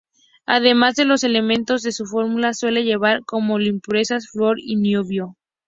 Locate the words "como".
3.23-3.59